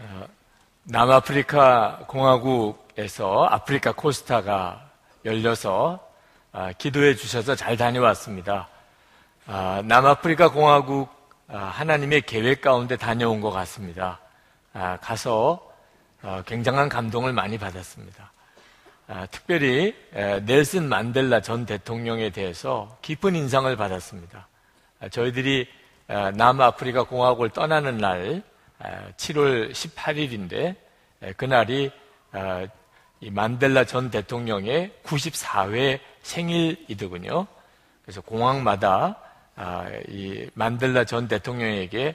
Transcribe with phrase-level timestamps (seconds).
[0.00, 0.28] 어,
[0.84, 4.88] 남아프리카 공화국에서 아프리카 코스타가
[5.24, 5.98] 열려서
[6.52, 8.68] 아, 기도해 주셔서 잘 다녀왔습니다.
[9.46, 11.08] 아, 남아프리카 공화국
[11.48, 14.20] 아, 하나님의 계획 가운데 다녀온 것 같습니다.
[15.00, 15.68] 가서
[16.22, 18.32] 어, 굉장한 감동을 많이 받았습니다.
[19.30, 19.96] 특별히
[20.44, 24.46] 넬슨 만델라 전 대통령에 대해서 깊은 인상을 받았습니다.
[25.10, 25.66] 저희들이
[26.34, 28.42] 남아프리카 공화국을 떠나는 날
[28.80, 30.76] 7월 18일인데
[31.36, 31.90] 그날이
[33.20, 37.46] 이 만델라 전 대통령의 94회 생일이더군요.
[38.02, 39.16] 그래서 공항마다
[39.56, 42.14] 아, 이 만델라 전 대통령에게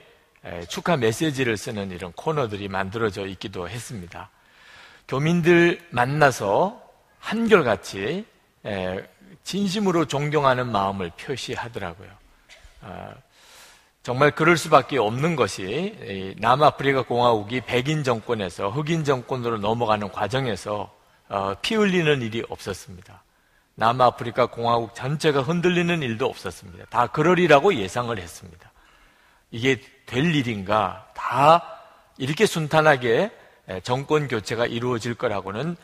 [0.69, 4.29] 축하 메시지를 쓰는 이런 코너들이 만들어져 있기도 했습니다.
[5.07, 6.81] 교민들 만나서
[7.19, 8.25] 한결같이
[9.43, 12.09] 진심으로 존경하는 마음을 표시하더라고요.
[14.03, 20.93] 아, 정말 그럴 수밖에 없는 것이 남아프리카 공화국이 백인 정권에서 흑인 정권으로 넘어가는 과정에서
[21.29, 23.23] 어, 피 흘리는 일이 없었습니다.
[23.75, 26.85] 남아프리카 공화국 전체가 흔들리는 일도 없었습니다.
[26.89, 28.71] 다 그러리라고 예상을 했습니다.
[29.51, 31.07] 이게 될 일인가?
[31.15, 31.79] 다
[32.17, 33.31] 이렇게 순탄하게
[33.83, 35.75] 정권 교체가 이루어질 거라고는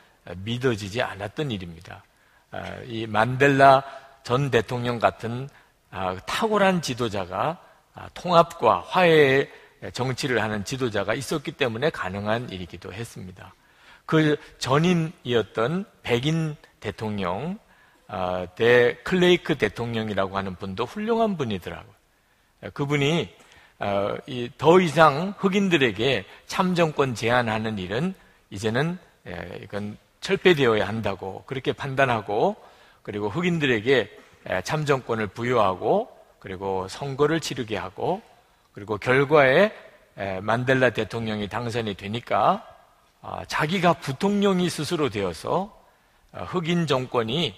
[0.43, 2.03] 믿어지지 않았던 일입니다.
[2.51, 3.83] 아, 이 만델라
[4.23, 5.49] 전 대통령 같은
[5.89, 7.68] 아, 탁월한 지도자가 아,
[8.13, 9.49] 통합과 화해의
[9.93, 13.53] 정치를 하는 지도자가 있었기 때문에 가능한 일이기도 했습니다.
[14.05, 17.59] 그 전임이었던 백인 대통령,
[18.07, 21.93] 아, 대 클레이크 대통령이라고 하는 분도 훌륭한 분이더라고요.
[22.73, 23.29] 그분이
[23.77, 24.17] 아,
[24.57, 28.13] 더 이상 흑인들에게 참정권 제한하는 일은
[28.49, 28.97] 이제는
[29.61, 32.55] 이건 철폐되어야 한다고 그렇게 판단하고
[33.03, 34.17] 그리고 흑인들에게
[34.63, 38.21] 참정권을 부여하고 그리고 선거를 치르게 하고
[38.73, 39.71] 그리고 결과에
[40.41, 42.65] 만델라 대통령이 당선이 되니까
[43.21, 45.77] 아, 자기가 부통령이 스스로 되어서
[46.31, 47.55] 아, 흑인 정권이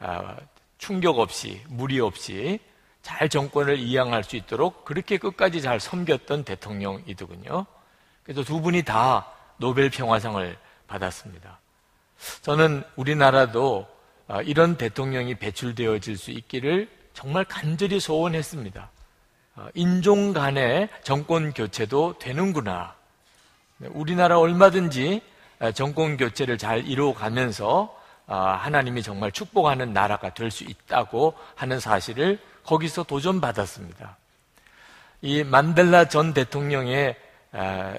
[0.00, 0.36] 아,
[0.78, 2.58] 충격 없이 무리 없이
[3.02, 7.66] 잘 정권을 이양할 수 있도록 그렇게 끝까지 잘 섬겼던 대통령이더군요.
[8.22, 10.56] 그래서 두 분이 다 노벨 평화상을
[10.86, 11.60] 받았습니다.
[12.42, 13.86] 저는 우리나라도
[14.44, 18.90] 이런 대통령이 배출되어질 수 있기를 정말 간절히 소원했습니다.
[19.56, 22.94] 어, 인종 간의 정권 교체도 되는구나.
[23.78, 25.22] 네, 우리나라 얼마든지
[25.74, 33.04] 정권 교체를 잘 이루어가면서 아, 하나님이 정말 축복하는 나라가 될 수 있다고 하는 사실을 거기서
[33.04, 34.16] 도전받았습니다.
[35.22, 37.16] 이 만델라 전 대통령의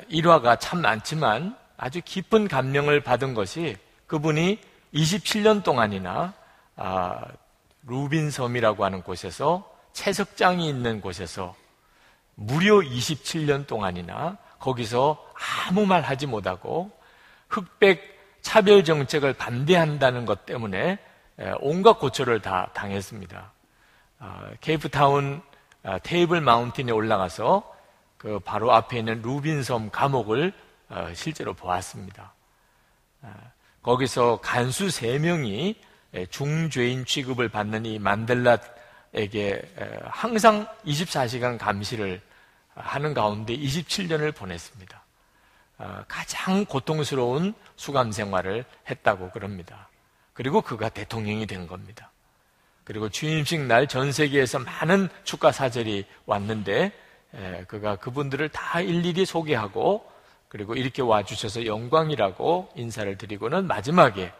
[0.09, 3.77] 일화가 참 많지만 아주 깊은 감명을 받은 것이
[4.07, 4.59] 그분이
[4.93, 6.33] 27년 동안이나
[6.75, 7.21] 아,
[7.87, 11.55] 루빈 섬이라고 하는 곳에서 채석장이 있는 곳에서
[12.35, 15.23] 무려 27년 동안이나 거기서
[15.67, 16.91] 아무 말 하지 못하고
[17.49, 20.99] 흑백 차별 정책을 반대한다는 것 때문에
[21.59, 23.51] 온갖 고초를 다 당했습니다.
[24.19, 25.41] 아, 케이프타운
[25.83, 27.75] 아, 테이블 마운틴에 올라가서
[28.17, 30.53] 그 바로 앞에 있는 루빈섬 감옥을
[30.89, 32.33] 어, 실제로 보았습니다.
[33.21, 33.33] 아,
[33.83, 35.84] 거기서 간수 3명이 예,
[36.29, 39.61] 중죄인 취급을 받는 이 만델라에게
[40.05, 42.21] 항상 24시간 감시를
[42.73, 45.03] 하는 가운데 27년을 보냈습니다.
[45.77, 49.89] 아, 가장 고통스러운 수감 생활을 했다고 그럽니다.
[50.33, 52.11] 그리고 그가 대통령이 된 겁니다.
[52.83, 56.91] 그리고 취임식 날 전 세계에서 많은 축가 사절이 왔는데
[57.67, 60.09] 그가 그분들을 다 일일이 소개하고
[60.47, 64.31] 그리고 이렇게 와주셔서 영광이라고 인사를 드리고는 마지막에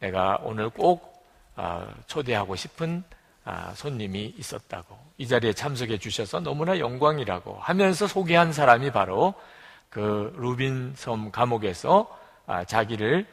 [0.00, 1.24] 내가 오늘 꼭
[1.56, 3.04] 아, 초대하고 싶은
[3.44, 4.98] 아, 손님이 있었다고.
[5.18, 9.34] 이 자리에 참석해 주셔서 너무나 영광이라고 하면서 소개한 사람이 바로
[9.88, 13.26] 그 루빈 섬 감옥에서 아, 자기를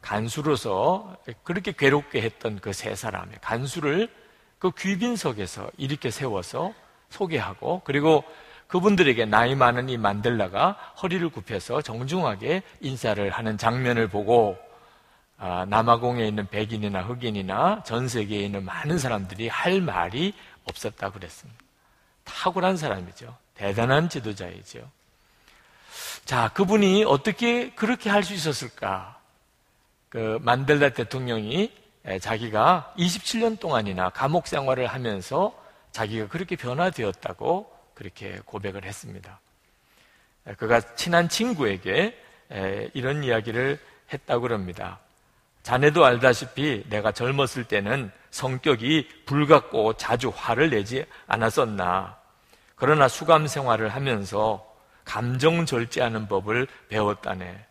[0.00, 4.08] 간수로서 그렇게 괴롭게 했던 그 세 사람의 간수를
[4.58, 6.72] 그 귀빈석에서 이렇게 세워서
[7.10, 8.24] 소개하고 그리고
[8.66, 10.72] 그분들에게 나이 많은 이 만델라가
[11.02, 14.67] 허리를 굽혀서 정중하게 인사를 하는 장면을 보고 아,
[15.38, 21.60] 남아공에 있는 백인이나 흑인이나 전 세계에 있는 많은 사람들이 할 말이 없었다고 그랬습니다.
[22.24, 23.36] 탁월한 사람이죠.
[23.54, 24.90] 대단한 지도자이죠.
[26.24, 29.18] 자, 그분이 어떻게 그렇게 할 수 있었을까?
[30.08, 31.72] 그 만델라 대통령이
[32.20, 35.54] 자기가 27년 동안이나 감옥 생활을 하면서
[35.92, 39.40] 자기가 그렇게 변화되었다고 그렇게 고백을 했습니다.
[40.56, 42.18] 그가 친한 친구에게
[42.94, 43.78] 이런 이야기를
[44.12, 44.98] 했다고 그럽니다.
[45.68, 52.16] 자네도 알다시피 내가 젊었을 때는 성격이 불같고 자주 화를 내지 않았었나.
[52.74, 54.66] 그러나 수감 생활을 하면서
[55.04, 57.66] 감정 절제하는 법을 배웠다네.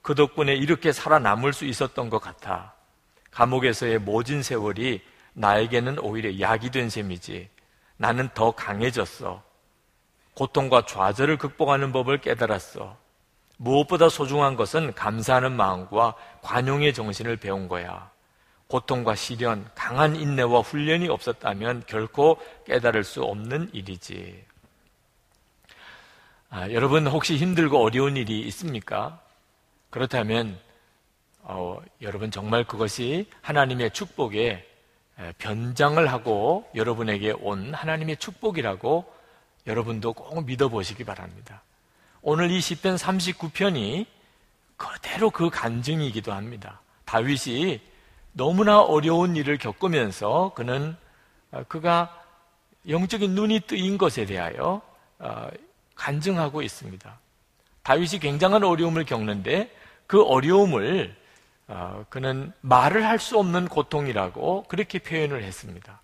[0.00, 2.72] 그 덕분에 이렇게 살아남을 수 있었던 것 같아.
[3.30, 5.02] 감옥에서의 모진 세월이
[5.34, 7.50] 나에게는 오히려 약이 된 셈이지.
[7.98, 9.42] 나는 더 강해졌어.
[10.32, 12.96] 고통과 좌절을 극복하는 법을 깨달았어.
[13.58, 18.10] 무엇보다 소중한 것은 감사하는 마음과 관용의 정신을 배운 거야.
[18.68, 24.44] 고통과 시련, 강한 인내와 훈련이 없었다면 결코 깨달을 수 없는 일이지.
[26.50, 29.20] 아, 여러분 혹시 힘들고 어려운 일이 있습니까?
[29.90, 30.58] 그렇다면
[31.42, 34.66] 어, 여러분 정말 그것이 하나님의 축복에
[35.38, 39.12] 변장을 하고 여러분에게 온 하나님의 축복이라고
[39.66, 41.62] 여러분도 꼭 믿어보시기 바랍니다.
[42.30, 44.04] 오늘 이 시편 39편이
[44.76, 46.78] 그대로 그 간증이기도 합니다.
[47.06, 47.80] 다윗이
[48.32, 50.94] 너무나 어려운 일을 겪으면서 그는
[51.52, 52.22] 어, 그가
[52.86, 54.82] 영적인 눈이 뜨인 것에 대하여
[55.18, 55.48] 어,
[55.94, 57.18] 간증하고 있습니다.
[57.82, 59.74] 다윗이 굉장한 어려움을 겪는데
[60.06, 61.16] 그 어려움을
[61.68, 66.02] 어, 그는 말을 할 수 없는 고통이라고 그렇게 표현을 했습니다.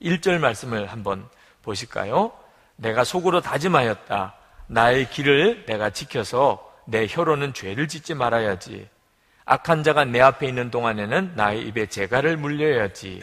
[0.00, 1.28] 1절 말씀을 한번
[1.60, 2.32] 보실까요?
[2.76, 4.36] 내가 속으로 다짐하였다.
[4.66, 8.88] 나의 길을 내가 지켜서 내 혀로는 죄를 짓지 말아야지.
[9.44, 13.22] 악한 자가 내 앞에 있는 동안에는 나의 입에 재갈을 물려야지.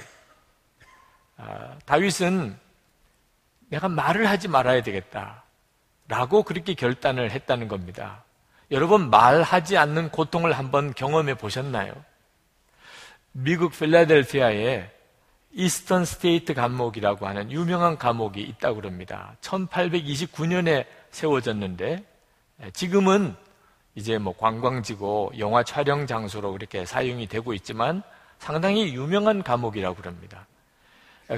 [1.37, 2.57] 아, 다윗은
[3.69, 5.43] 내가 말을 하지 말아야 되겠다.
[6.07, 8.23] 라고 그렇게 결단을 했다는 겁니다.
[8.71, 11.93] 여러분, 말하지 않는 고통을 한번 경험해 보셨나요?
[13.31, 14.89] 미국 필라델피아에
[15.51, 19.35] 이스턴 스테이트 감옥이라고 하는 유명한 감옥이 있다고 그럽니다.
[19.41, 22.03] 1829년에 세워졌는데
[22.73, 23.35] 지금은
[23.95, 28.03] 이제 뭐 관광지고 영화 촬영 장소로 그렇게 사용이 되고 있지만
[28.37, 30.47] 상당히 유명한 감옥이라고 그럽니다.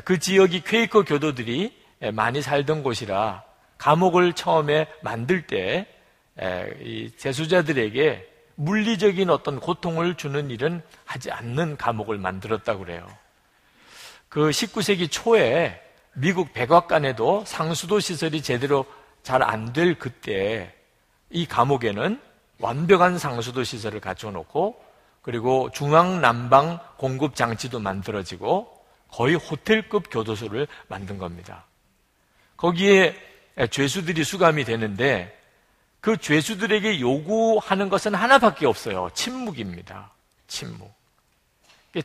[0.05, 1.75] 그 지역이 퀘이커 교도들이
[2.13, 3.43] 많이 살던 곳이라
[3.77, 5.87] 감옥을 처음에 만들 때
[7.17, 13.07] 재수자들에게 물리적인 어떤 고통을 주는 일은 하지 않는 감옥을 만들었다고 그래요.
[14.29, 15.81] 그 19세기 초에
[16.13, 18.85] 미국 백악관에도 상수도 시설이 제대로
[19.23, 20.73] 잘 안 될 그때
[21.29, 22.19] 이 감옥에는
[22.59, 24.83] 완벽한 상수도 시설을 갖춰 놓고
[25.21, 31.65] 그리고 중앙 난방 공급 장치도 만들어지고 거의 호텔급 교도소를 만든 겁니다.
[32.57, 33.15] 거기에
[33.69, 35.37] 죄수들이 수감이 되는데
[35.99, 39.09] 그 죄수들에게 요구하는 것은 하나밖에 없어요.
[39.13, 40.11] 침묵입니다.
[40.47, 40.91] 침묵.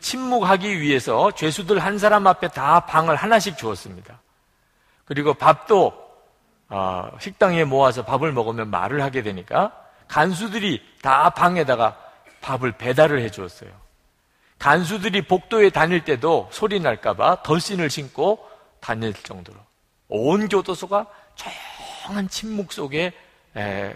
[0.00, 4.20] 침묵하기 위해서 죄수들 한 사람 앞에 다 방을 하나씩 주었습니다.
[5.04, 6.05] 그리고 밥도
[6.68, 9.72] 어, 식당에 모아서 밥을 먹으면 말을 하게 되니까
[10.08, 11.96] 간수들이 다 방에다가
[12.40, 13.70] 밥을 배달을 해 주었어요.
[14.58, 18.48] 간수들이 복도에 다닐 때도 소리 날까봐 덜신을 신고
[18.80, 19.58] 다닐 정도로
[20.08, 23.12] 온 교도소가 조용한 침묵 속에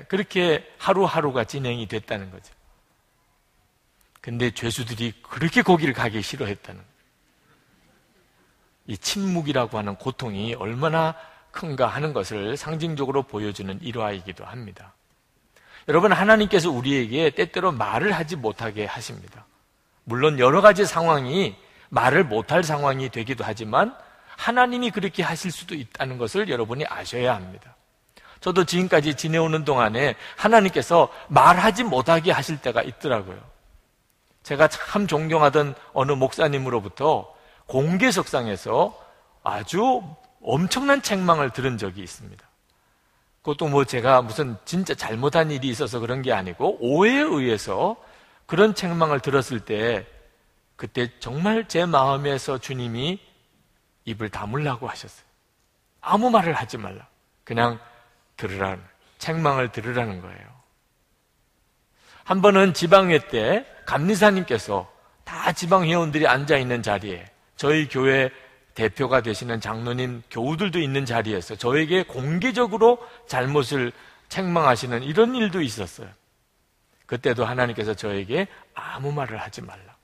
[0.08, 2.52] 그렇게 하루하루가 진행이 됐다는 거죠.
[4.20, 6.82] 근데 죄수들이 그렇게 거기를 가기 싫어했다는
[8.86, 11.14] 이 침묵이라고 하는 고통이 얼마나
[11.50, 14.94] 큰가 하는 것을 상징적으로 보여주는 일화이기도 합니다.
[15.88, 19.46] 여러분, 하나님께서 우리에게 때때로 말을 하지 못하게 하십니다.
[20.04, 21.56] 물론 여러 가지 상황이
[21.88, 23.94] 말을 못할 상황이 되기도 하지만
[24.36, 27.76] 하나님이 그렇게 하실 수도 있다는 것을 여러분이 아셔야 합니다.
[28.40, 33.38] 저도 지금까지 지내오는 동안에 하나님께서 말하지 못하게 하실 때가 있더라고요.
[34.42, 37.32] 제가 참 존경하던 어느 목사님으로부터
[37.66, 38.98] 공개석상에서
[39.44, 40.02] 아주
[40.42, 42.48] 엄청난 책망을 들은 적이 있습니다.
[43.42, 47.96] 그것도 뭐 제가 무슨 진짜 잘못한 일이 있어서 그런 게 아니고 오해에 의해서
[48.46, 50.06] 그런 책망을 들었을 때
[50.76, 53.20] 그때 정말 제 마음에서 주님이
[54.04, 55.24] 입을 다물라고 하셨어요.
[56.00, 57.06] 아무 말을 하지 말라.
[57.44, 57.78] 그냥
[58.36, 58.82] 들으라는,
[59.18, 60.60] 책망을 들으라는 거예요.
[62.24, 64.90] 한 번은 지방회 때 감리사님께서
[65.24, 67.24] 다 지방 회원들이 앉아 있는 자리에
[67.56, 68.30] 저희 교회
[68.80, 73.92] 대표가 되시는 장로님 교우들도 있는 자리에서 저에게 공개적으로 잘못을
[74.30, 76.08] 책망하시는 이런 일도 있었어요.
[77.04, 79.96] 그때도 하나님께서 저에게 아무 말을 하지 말라.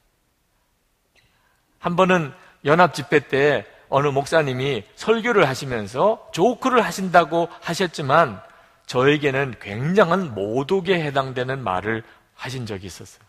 [1.79, 2.35] 한 번은
[2.67, 8.43] 연합 집회 때 어느 목사님이 설교를 하시면서 조크를 하신다고 하셨지만
[8.85, 12.03] 저에게는 굉장한 모독에 해당되는 말을
[12.35, 13.25] 하신 적이 있었어요.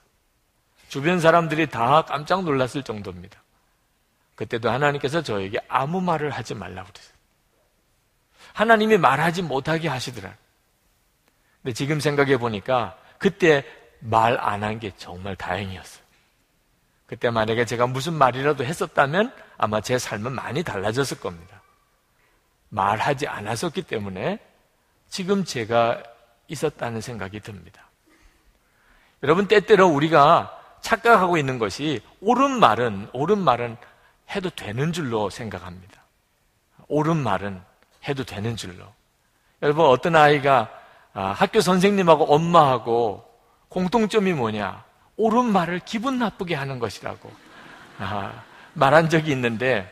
[0.89, 3.39] 주변 사람들이 다 깜짝 놀랐을 정도입니다.
[4.37, 7.17] 그때도 하나님께서 저에게 아무 말을 하지 말라고 그랬어요.
[8.53, 10.33] 하나님이 말하지 못하게 하시더라.
[11.61, 13.65] 근데 지금 생각해 보니까 그때
[13.99, 16.03] 말 안 한 게 정말 다행이었어요.
[17.07, 21.61] 그때 만약에 제가 무슨 말이라도 했었다면 아마 제 삶은 많이 달라졌을 겁니다.
[22.69, 24.39] 말하지 않았었기 때문에
[25.09, 26.03] 지금 제가
[26.47, 27.89] 있었다는 생각이 듭니다.
[29.23, 33.77] 여러분, 때때로 우리가 착각하고 있는 것이 옳은 말은, 옳은 말은
[34.35, 36.01] 해도 되는 줄로 생각합니다.
[36.87, 37.61] 옳은 말은
[38.07, 38.85] 해도 되는 줄로.
[39.61, 40.69] 여러분, 어떤 아이가
[41.13, 43.25] 아, 학교 선생님하고 엄마하고
[43.69, 44.83] 공통점이 뭐냐?
[45.17, 47.31] 옳은 말을 기분 나쁘게 하는 것이라고
[47.99, 48.43] 아,
[48.73, 49.91] 말한 적이 있는데,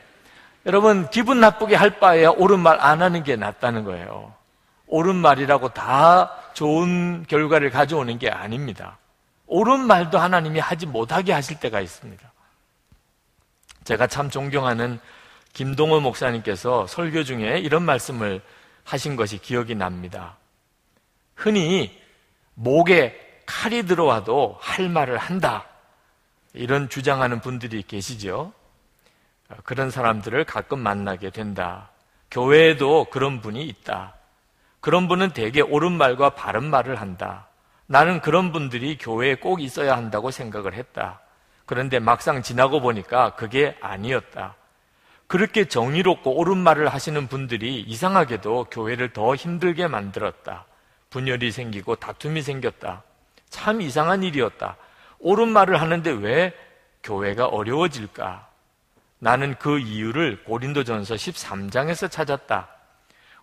[0.68, 4.34] 여러분, 기분 나쁘게 할 바에야 옳은 말 안 하는 게 낫다는 거예요.
[4.88, 8.98] 옳은 말이라고 다 좋은 결과를 가져오는 게 아닙니다.
[9.48, 12.32] 옳은 말도 하나님이 하지 못하게 하실 때가 있습니다.
[13.86, 15.00] 제가 참 존경하는
[15.54, 18.42] 김동호 목사님께서 설교 중에 이런 말씀을
[18.84, 20.38] 하신 것이 기억이 납니다.
[21.36, 21.98] 흔히
[22.56, 25.66] 목에 칼이 들어와도 할 말을 한다.
[26.54, 28.54] 이런 주장하는 분들이 계시죠.
[29.64, 31.90] 그런 사람들을 가끔 만나게 된다.
[32.32, 34.16] 교회에도 그런 분이 있다.
[34.80, 37.48] 그런 분은 대개 옳은 말과 바른 말을 한다.
[37.86, 41.22] 나는 그런 분들이 교회에 꼭 있어야 한다고 생각을 했다.
[41.66, 44.56] 그런데 막상 지나고 보니까 그게 아니었다.
[45.28, 50.66] 그렇게 정의롭고 옳은 말을 하시는 분들이 이상하게도 교회를 더 힘들게 만들었다.
[51.10, 53.04] 분열이 생기고 다툼이 생겼다.
[53.50, 54.78] 참 이상한 일이었다.
[55.20, 56.54] 옳은 말을 하는데 왜
[57.04, 58.48] 교회가 어려워질까?
[59.20, 62.68] 나는 그 이유를 고린도전서 13장에서 찾았다.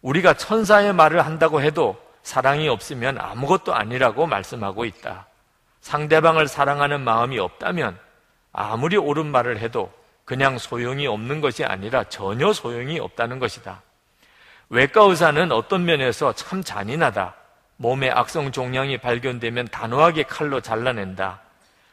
[0.02, 5.26] 우리가 천사의 말을 한다고 해도 사랑이 없으면 아무것도 아니라고 말씀하고 있다.
[5.80, 7.98] 상대방을 사랑하는 마음이 없다면
[8.52, 9.92] 아무리 옳은 말을 해도
[10.24, 13.82] 그냥 소용이 없는 것이 아니라 전혀 소용이 없다는 것이다.
[14.68, 17.34] 외과 의사는 어떤 면에서 참 잔인하다.
[17.76, 21.40] 몸에 악성 종양이 발견되면 단호하게 칼로 잘라낸다.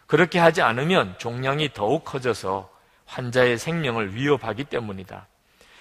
[0.08, 2.70] 그렇게 하지 않으면 종양이 더욱 커져서
[3.06, 5.28] 환자의 생명을 위협하기 때문이다.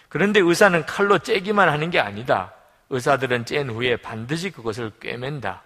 [0.09, 2.53] 그런데 의사는 칼로 째기만 하는 게 아니다.
[2.91, 5.63] 의사들은 짠 후에 반드시 그것을 꿰맨다.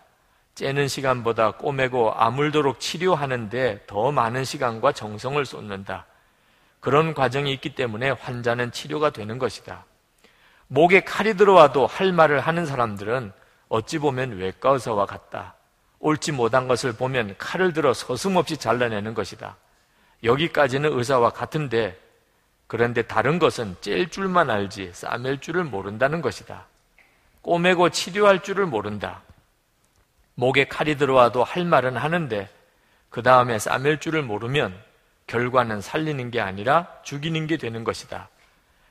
[0.55, 6.07] 째는 시간보다 꼬매고 아물도록 치료하는데 더 많은 시간과 정성을 쏟는다.
[6.81, 9.85] 그런 과정이 있기 때문에 환자는 치료가 되는 것이다.
[10.69, 13.33] 목에 칼이 들어와도 할 말을 하는 사람들은
[13.69, 15.55] 어찌 보면 외과 의사와 같다.
[16.01, 19.57] 옳지 못한 것을 보면 칼을 들어 서슴없이 잘라내는 것이다.
[20.25, 21.99] 여기까지는 의사와 같은데
[22.67, 26.67] 그런데 다른 것은 찔 줄만 알지 싸맬 줄을 모른다는 것이다.
[27.43, 29.23] 꼬매고 치료할 줄을 모른다.
[30.35, 32.49] 목에 칼이 들어와도 할 말은 하는데
[33.11, 34.75] 그 다음에 싸맬 줄을 모르면
[35.27, 38.29] 결과는 살리는 게 아니라 죽이는 게 되는 것이다.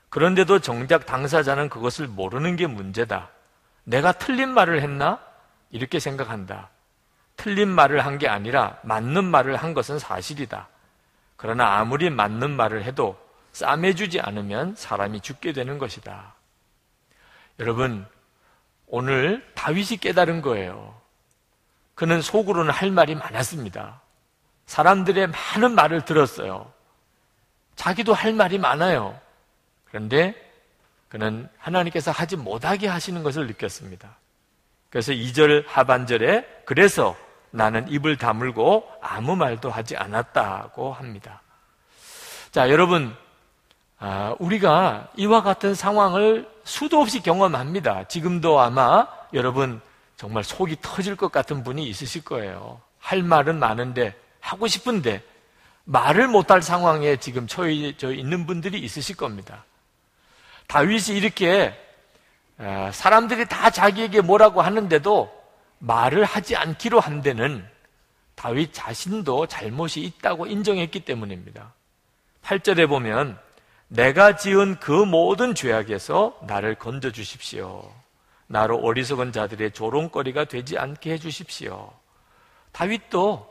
[0.08, 3.30] 그런데도 정작 당사자는 그것을 모르는 게 문제다.
[3.84, 5.18] 내가 틀린 말을 했나?
[5.70, 6.68] 이렇게 생각한다.
[7.36, 10.68] 틀린 말을 한 게 아니라 맞는 말을 한 것은 사실이다.
[11.36, 13.18] 그러나 아무리 맞는 말을 해도
[13.52, 16.34] 싸매주지 않으면 사람이 죽게 되는 것이다.
[17.58, 18.06] 여러분,
[18.86, 21.01] 오늘 다윗이 깨달은 거예요.
[22.02, 24.00] 그는 속으로는 할 말이 많았습니다.
[24.66, 26.72] 사람들의 많은 말을 들었어요.
[27.76, 29.16] 자기도 할 말이 많아요.
[29.84, 30.34] 그런데
[31.08, 34.16] 그는 하나님께서 하지 못하게 하시는 것을 느꼈습니다.
[34.90, 37.14] 그래서 2절 하반절에 그래서
[37.52, 41.40] 나는 입을 다물고 아무 말도 하지 않았다고 합니다.
[42.50, 43.14] 자, 여러분,
[44.00, 48.08] 아, 우리가 이와 같은 상황을 수도 없이 경험합니다.
[48.08, 49.80] 지금도 아마 여러분
[50.16, 52.80] 정말 속이 터질 것 같은 분이 있으실 거예요.
[52.98, 55.22] 할 말은 많은데, 하고 싶은데,
[55.84, 59.64] 말을 못할 상황에 지금 처해져 있는 분들이 있으실 겁니다.
[60.68, 61.76] 다윗이 이렇게
[62.58, 65.42] 아, 사람들이 다 자기에게 뭐라고 하는데도
[65.78, 67.66] 말을 하지 않기로 한 데는
[68.34, 71.74] 다윗 자신도 잘못이 있다고 인정했기 때문입니다.
[72.44, 73.38] 8절에 보면
[73.88, 77.92] 내가 지은 그 모든 죄악에서 나를 건져 주십시오.
[78.52, 81.90] 나로 어리석은 자들의 조롱거리가 되지 않게 해 주십시오.
[82.72, 83.48] 다윗도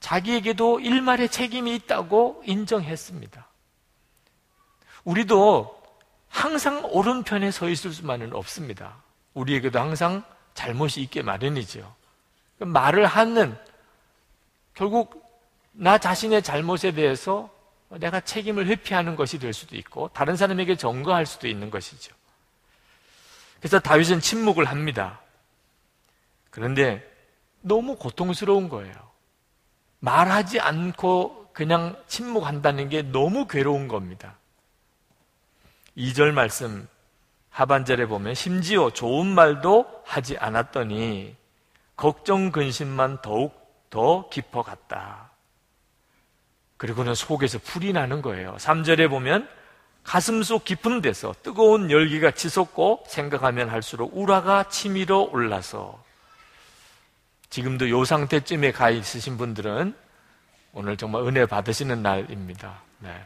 [0.00, 3.46] 자기에게도 일말의 책임이 있다고 인정했습니다.
[5.04, 5.78] 우리도
[6.30, 8.96] 항상 오른편에 서 있을 수만은 없습니다.
[9.34, 11.94] 우리에게도 항상 잘못이 있게 마련이죠.
[12.60, 13.54] 말을 하는
[14.72, 15.22] 결국
[15.72, 17.50] 나 자신의 잘못에 대해서
[17.90, 22.14] 내가 책임을 회피하는 것이 될 수도 있고 다른 사람에게 전거할 수도 있는 것이죠.
[23.64, 25.22] 그래서 다윗은 침묵을 합니다.
[26.50, 27.02] 그런데
[27.62, 28.92] 너무 고통스러운 거예요.
[30.00, 34.36] 말하지 않고 그냥 침묵한다는 게 너무 괴로운 겁니다.
[35.96, 36.86] 2절 말씀
[37.48, 41.34] 하반절에 보면 심지어 좋은 말도 하지 않았더니
[41.96, 45.30] 걱정 근심만 더욱 더 깊어갔다.
[46.76, 48.56] 그리고는 속에서 풀이 나는 거예요.
[48.56, 49.48] 3절에 보면
[50.04, 56.02] 가슴 속 깊은 데서 뜨거운 열기가 치솟고 생각하면 할수록 우라가 치밀어 올라서
[57.48, 59.94] 지금도 요 상태쯤에 가 있으신 분들은
[60.72, 62.82] 오늘 정말 은혜 받으시는 날입니다.
[62.98, 63.24] 네.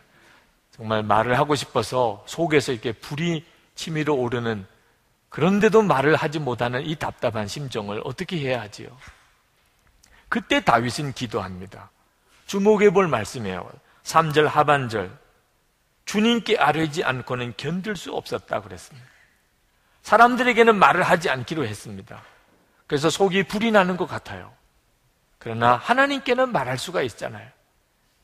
[0.70, 3.44] 정말 말을 하고 싶어서 속에서 이렇게 불이
[3.74, 4.66] 치밀어 오르는
[5.30, 8.88] 그런데도 말을 하지 못하는 이 답답한 심정을 어떻게 해야 하지요?
[10.28, 11.90] 그때 다윗은 기도합니다.
[12.46, 13.68] 주목해 볼 말씀이에요.
[14.04, 15.10] 3절 하반절.
[16.08, 19.06] 주님께 아뢰지 않고는 견딜 수 없었다 그랬습니다.
[20.00, 22.22] 사람들에게는 말을 하지 않기로 했습니다.
[22.86, 24.50] 그래서 속이 불이 나는 것 같아요.
[25.36, 27.46] 그러나 하나님께는 말할 수가 있잖아요.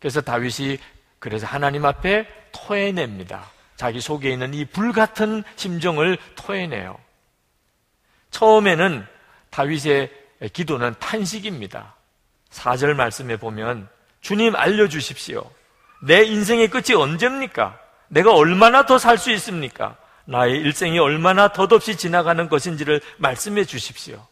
[0.01, 0.79] 그래서 다윗이
[1.19, 3.51] 그래서 하나님 앞에 토해냅니다.
[3.77, 6.99] 자기 속에 있는 이 불같은 심정을 토해내요.
[8.31, 9.07] 처음에는
[9.51, 10.11] 다윗의
[10.55, 11.95] 기도는 탄식입니다.
[12.49, 13.91] 4절 말씀에 보면
[14.23, 15.51] 주님 알려주십시오.
[16.07, 17.79] 내 인생의 끝이 언제입니까?
[18.09, 19.97] 내가 얼마나 더 살 수 있습니까?
[20.27, 24.27] 나의 일생이 얼마나 덧없이 지나가는 것인지를 말씀해 주십시오.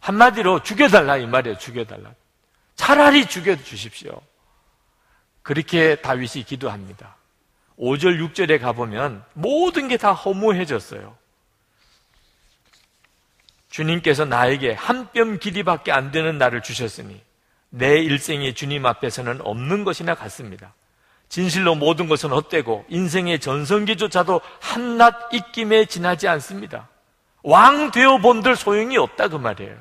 [0.00, 1.58] 한마디로 죽여달라 이 말이에요.
[1.58, 2.12] 죽여달라.
[2.74, 4.20] 차라리 죽여 주십시오.
[5.42, 7.16] 그렇게 다윗이 기도합니다.
[7.78, 11.16] 5절, 6절에 가보면 모든 게 다 허무해졌어요.
[13.70, 17.20] 주님께서 나에게 한 뼘 길이밖에 안 되는 날을 주셨으니
[17.70, 20.74] 내 일생이 주님 앞에서는 없는 것이나 같습니다.
[21.30, 26.88] 진실로 모든 것은 헛되고 인생의 전성기조차도 한낱 입김에 지나지 않습니다.
[27.42, 29.76] 왕 되어 본들 소용이 없다 그 말이에요.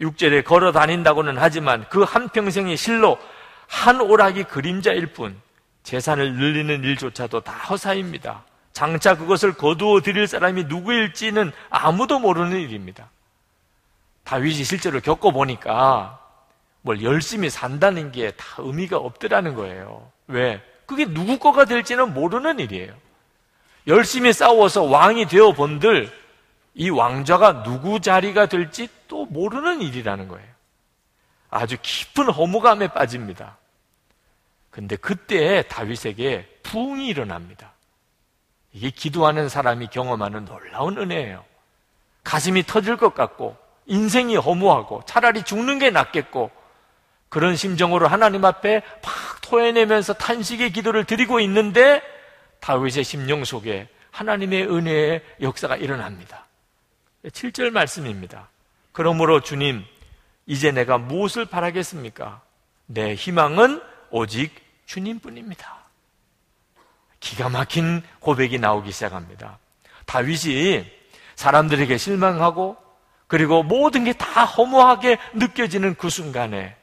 [0.00, 3.18] 육절에 걸어 다닌다고는 하지만 그 한평생이 실로
[3.66, 5.38] 한 오락이 그림자일 뿐
[5.82, 8.44] 재산을 늘리는 일조차도 다 허사입니다.
[8.72, 13.10] 장차 그것을 거두어 드릴 사람이 누구일지는 아무도 모르는 일입니다.
[14.24, 16.17] 다윗이 실제로 겪어보니까
[16.88, 20.10] 뭘 열심히 산다는 게 다 의미가 없더라는 거예요.
[20.26, 20.62] 왜?
[20.86, 22.94] 그게 누구 거가 될지는 모르는 일이에요.
[23.86, 26.10] 열심히 싸워서 왕이 되어 본들
[26.74, 30.48] 이 왕좌가 누구 자리가 될지 또 모르는 일이라는 거예요.
[31.50, 33.58] 아주 깊은 허무감에 빠집니다.
[34.70, 37.72] 근데 그때 다윗에게 부흥이 일어납니다.
[38.72, 41.44] 이게 기도하는 사람이 경험하는 놀라운 은혜예요.
[42.24, 46.56] 가슴이 터질 것 같고 인생이 허무하고 차라리 죽는 게 낫겠고
[47.28, 52.02] 그런 심정으로 하나님 앞에 막 토해내면서 탄식의 기도를 드리고 있는데
[52.60, 56.46] 다윗의 심령 속에 하나님의 은혜의 역사가 일어납니다.
[57.24, 58.48] 7절 말씀입니다.
[58.92, 59.84] 그러므로 주님,
[60.46, 62.40] 이제 내가 무엇을 바라겠습니까?
[62.86, 64.54] 내 희망은 오직
[64.86, 65.76] 주님뿐입니다.
[67.20, 69.58] 기가 막힌 고백이 나오기 시작합니다.
[70.06, 70.86] 다윗이
[71.36, 72.76] 사람들에게 실망하고
[73.26, 76.74] 그리고 모든 게 다 허무하게 느껴지는 그 순간에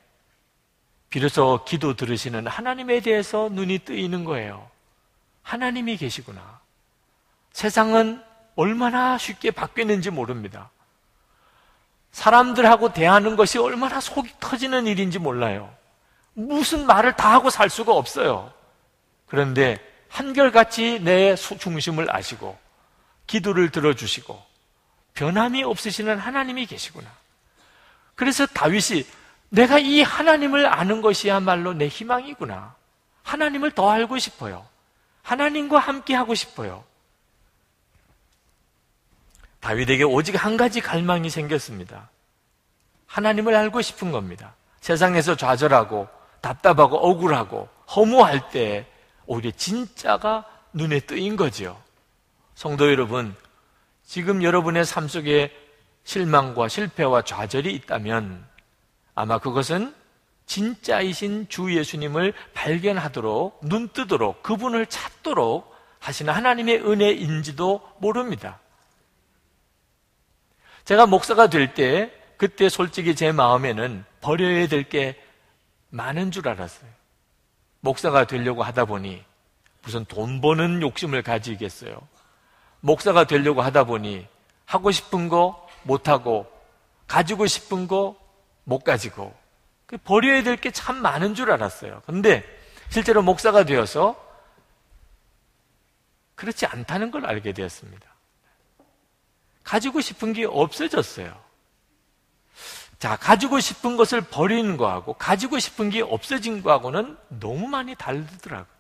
[1.16, 4.70] 비로소 기도 들으시는 하나님에 대해서 눈이 뜨이는 거예요.
[5.44, 6.60] 하나님이 계시구나.
[7.54, 8.22] 세상은
[8.58, 10.72] 얼마나 쉽게 바뀌는지 모릅니다.
[12.12, 15.74] 사람들하고 대하는 것이 얼마나 속이 터지는 일인지 몰라요.
[16.34, 18.52] 무슨 말을 다 하고 살 수가 없어요.
[19.26, 19.78] 그런데
[20.10, 22.60] 한결같이 내 중심을 아시고
[23.26, 24.44] 기도를 들어주시고
[25.14, 27.10] 변함이 없으시는 하나님이 계시구나.
[28.16, 29.06] 그래서 다윗이
[29.56, 32.76] 내가 이 하나님을 아는 것이야말로 내 희망이구나.
[33.24, 34.68] 하나님을 더 알고 싶어요.
[35.22, 36.84] 하나님과 함께 하고 싶어요.
[39.62, 42.10] 다윗에게 오직 한 가지 갈망이 생겼습니다.
[43.08, 44.56] 하나님을 알고 싶은 겁니다.
[44.82, 46.10] 세상에서 좌절하고
[46.42, 48.86] 답답하고 억울하고 허무할 때
[49.26, 51.82] 오히려 진짜가 눈에 뜨인 거죠.
[52.56, 53.34] 성도 여러분,
[54.04, 55.52] 지금 여러분의 삶 속에
[56.04, 58.55] 실망과 실패와 좌절이 있다면
[59.16, 59.96] 아마 그것은
[60.46, 68.60] 진짜이신 주 예수님을 발견하도록 눈 뜨도록 그분을 찾도록 하시는 하나님의 은혜인지도 모릅니다.
[70.84, 75.20] 제가 목사가 될 때 그때 솔직히 제 마음에는 버려야 될 게
[75.90, 76.90] 많은 줄 알았어요.
[77.80, 79.24] 목사가 되려고 하다 보니
[79.82, 81.98] 무슨 돈 버는 욕심을 가지겠어요.
[82.82, 84.28] 목사가 되려고 하다 보니
[84.66, 86.52] 하고 싶은 거 못하고
[87.08, 88.16] 가지고 싶은 거
[88.66, 89.34] 못 가지고
[89.86, 92.02] 그 버려야 될 게 참 많은 줄 알았어요.
[92.06, 92.44] 근데
[92.90, 94.16] 실제로 목사가 되어서
[96.36, 98.08] 그렇지 않다는 걸 알게 되었습니다.
[99.64, 101.44] 가지고 싶은 게 없어졌어요.
[103.00, 108.74] 자, 가지고 싶은 것을 버리는 거하고 가지고 싶은 게 없어진 거하고는 너무 많이 다르더라고요.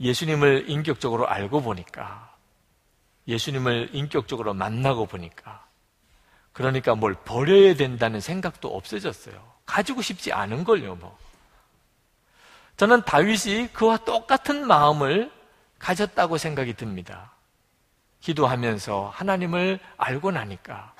[0.00, 2.34] 예수님을 인격적으로 알고 보니까,
[3.28, 5.66] 예수님을 인격적으로 만나고 보니까,
[6.52, 9.34] 그러니까 뭘 버려야 된다는 생각도 없어졌어요.
[9.66, 11.16] 가지고 싶지 않은 걸요, 뭐.
[12.76, 15.30] 저는 다윗이 그와 똑같은 마음을
[15.78, 17.32] 가졌다고 생각이 듭니다.
[18.20, 20.94] 기도하면서 하나님을 알고 나니까,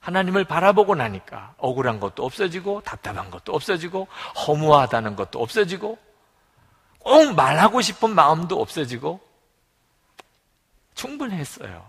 [0.00, 4.08] 하나님을 바라보고 나니까 억울한 것도 없어지고, 답답한 것도 없어지고,
[4.46, 5.98] 허무하다는 것도 없어지고,
[6.98, 9.20] 꼭 말하고 싶은 마음도 없어지고,
[10.94, 11.84] 충분했어요.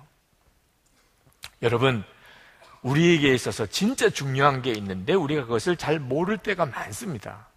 [1.61, 2.03] 여러분,
[2.81, 7.47] 우리에게 있어서 진짜 중요한 게 있는데 우리가 그것을 잘 모를 때가 많습니다.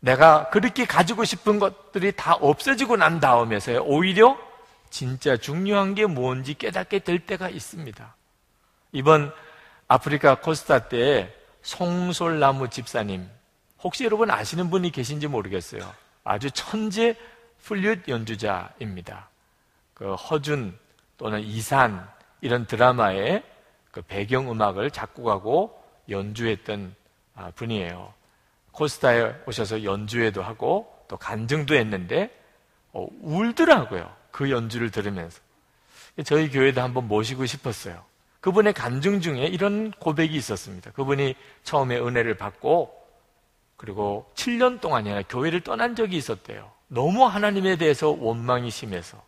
[0.00, 4.38] 내가 그렇게 가지고 싶은 것들이 다 없어지고 난 다음에서요, 오히려
[4.88, 8.14] 진짜 중요한 게 뭔지 깨닫게 될 때가 있습니다.
[8.92, 9.32] 이번
[9.88, 13.28] 아프리카 코스타 때 송솔나무 집사님,
[13.82, 15.92] 혹시 여러분 아시는 분이 계신지 모르겠어요.
[16.24, 17.16] 아주 천재
[17.62, 19.28] 플룻 연주자입니다.
[19.94, 20.78] 그 허준
[21.18, 22.08] 또는 이산
[22.40, 23.42] 이런 드라마의
[23.90, 26.94] 그 배경 음악을 작곡하고 연주했던
[27.34, 28.12] 아, 분이에요.
[28.72, 32.30] 코스타에 오셔서 연주회도 하고 또 간증도 했는데
[32.92, 34.10] 어, 울더라고요.
[34.30, 35.40] 그 연주를 들으면서.
[36.24, 38.04] 저희 교회도 한번 모시고 싶었어요.
[38.40, 40.92] 그분의 간증 중에 이런 고백이 있었습니다.
[40.92, 42.94] 그분이 처음에 은혜를 받고
[43.76, 46.70] 그리고 7년 동안이나 교회를 떠난 적이 있었대요.
[46.88, 49.22] 너무 하나님에 대해서 원망이 심해서.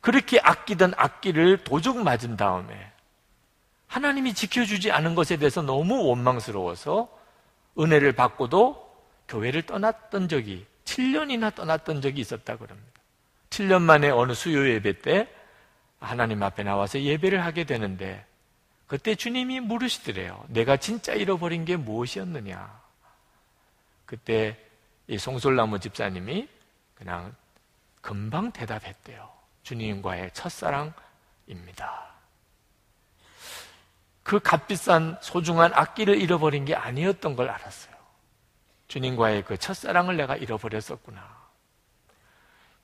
[0.00, 2.92] 그렇게 아끼던 악기를 도둑 맞은 다음에
[3.88, 7.08] 하나님이 지켜주지 않은 것에 대해서 너무 원망스러워서
[7.78, 8.86] 은혜를 받고도
[9.28, 13.00] 교회를 떠났던 적이 7년이나 떠났던 적이 있었다 그럽니다.
[13.50, 15.28] 7년 만에 어느 수요 예배 때
[15.98, 18.24] 하나님 앞에 나와서 예배를 하게 되는데
[18.86, 20.44] 그때 주님이 물으시더래요.
[20.48, 22.80] 내가 진짜 잃어버린 게 무엇이었느냐?
[24.04, 24.56] 그때
[25.08, 26.48] 이 송솔나무 집사님이
[26.94, 27.34] 그냥
[28.00, 29.28] 금방 대답했대요.
[29.64, 32.15] 주님과의 첫사랑입니다.
[34.26, 37.94] 그 값비싼 소중한 악기를 잃어버린 게 아니었던 걸 알았어요.
[38.88, 41.22] 주님과의 그 첫사랑을 내가 잃어버렸었구나.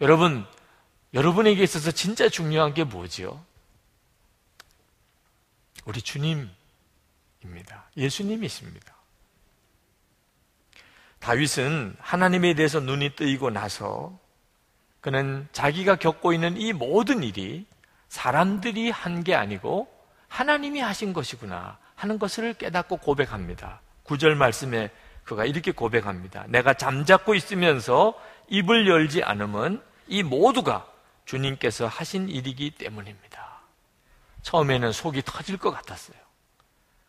[0.01, 0.47] 여러분,
[1.15, 3.45] 여러분에게 있어서 진짜 중요한 게 뭐지요?
[5.85, 6.53] 우리 주님입니다.
[7.97, 8.95] 예수님이십니다.
[11.19, 14.17] 다윗은 하나님에 대해서 눈이 뜨이고 나서
[15.01, 17.67] 그는 자기가 겪고 있는 이 모든 일이
[18.09, 20.02] 사람들이 한 게 아니고
[20.33, 23.83] 하나님이 하신 것이구나 하는 것을 깨닫고 고백합니다.
[24.03, 24.91] 구절 말씀에
[25.25, 26.47] 그가 이렇게 고백합니다.
[26.49, 28.19] 내가 잠잡고 있으면서
[28.49, 30.87] 입을 열지 않으면 이 모두가
[31.27, 33.61] 주님께서 하신 일이기 때문입니다.
[34.41, 36.17] 처음에는 속이 터질 것 같았어요.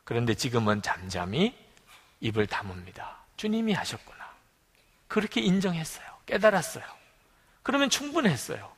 [0.03, 1.55] 그런데 지금은 잠잠히
[2.19, 3.05] 입을 다뭅니다.
[3.37, 4.19] 주님이 하셨구나.
[5.07, 6.05] 그렇게 인정했어요.
[6.25, 6.83] 깨달았어요.
[7.63, 8.69] 그러면 충분했어요.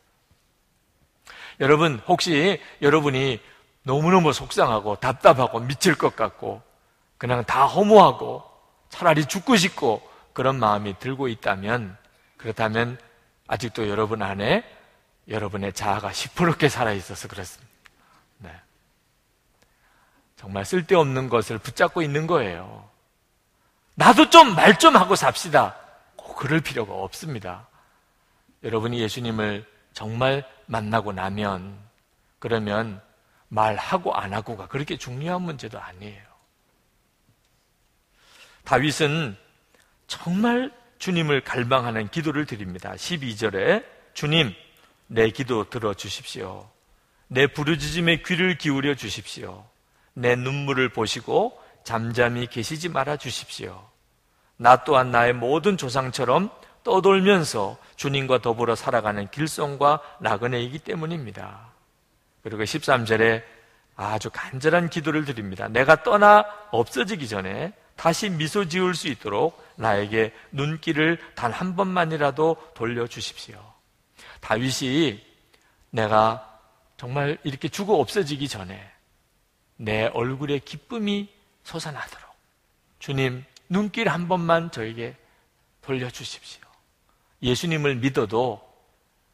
[1.60, 3.42] 여러분, 혹시 여러분이
[3.86, 6.62] 너무너무 속상하고 답답하고 미칠 것 같고
[7.18, 8.44] 그냥 다 허무하고
[8.90, 10.02] 차라리 죽고 싶고
[10.34, 11.96] 그런 마음이 들고 있다면
[12.38, 13.00] 그렇다면
[13.48, 14.64] 아직도 여러분 안에
[15.28, 17.72] 여러분의 자아가 시퍼렇게 살아있어서 그렇습니다.
[18.40, 18.52] 네.
[20.36, 22.90] 정말 쓸데없는 것을 붙잡고 있는 거예요.
[23.94, 25.76] 나도 좀 말좀 좀 하고 삽시다.
[26.16, 27.68] 꼭 그럴 필요가 없습니다.
[28.64, 31.78] 여러분이 예수님을 정말 만나고 나면
[32.40, 33.05] 그러면
[33.56, 36.22] 말하고 안 하고가 그렇게 중요한 문제도 아니에요.
[38.66, 39.38] 다윗은
[40.08, 42.94] 정말 주님을 갈망하는 기도를 드립니다.
[42.94, 44.54] 12절에 주님,
[45.08, 46.70] 내 기도 들어 주십시오.
[47.28, 49.66] 내 부르짖음에 귀를 기울여 주십시오.
[50.14, 53.88] 내 눈물을 보시고 잠잠히 계시지 말아 주십시오.
[54.58, 56.50] 나 또한 나의 모든 조상처럼
[56.84, 61.75] 떠돌면서 주님과 더불어 살아가는 길성과 나그네이기 때문입니다.
[62.46, 63.42] 그리고 13절에
[63.96, 65.68] 아주 간절한 기도를 드립니다.
[65.68, 73.58] 내가 떠나 없어지기 전에 다시 미소 지을 수 있도록 나에게 눈길을 단 한 번만이라도 돌려주십시오.
[74.42, 75.26] 다윗이
[75.90, 76.62] 내가
[76.98, 78.92] 정말 이렇게 죽어 없어지기 전에
[79.78, 81.28] 내 얼굴에 기쁨이
[81.64, 82.30] 솟아나도록
[83.00, 85.16] 주님 눈길 한 번만 저에게
[85.82, 86.62] 돌려주십시오.
[87.42, 88.62] 예수님을 믿어도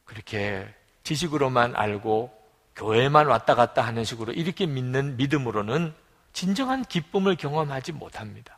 [0.05, 0.65] 그렇게
[1.03, 2.40] 지식으로만 알고
[2.75, 5.93] 교회만 왔다 갔다 하는 식으로 이렇게 믿는 믿음으로는
[6.33, 8.57] 진정한 기쁨을 경험하지 못합니다.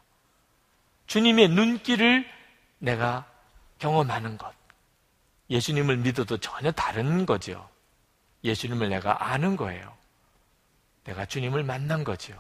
[1.07, 2.25] 주님의 눈길을
[2.79, 3.25] 내가
[3.79, 4.53] 경험하는 것.
[5.49, 7.69] 예수님을 믿어도 전혀 다른 거죠.
[8.43, 9.95] 예수님을 내가 아는 거예요.
[11.03, 12.33] 내가 주님을 만난 거죠.